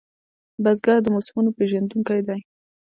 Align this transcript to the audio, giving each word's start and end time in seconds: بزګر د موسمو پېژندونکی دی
بزګر 0.63 0.97
د 1.03 1.07
موسمو 1.13 1.51
پېژندونکی 1.57 2.19
دی 2.27 2.39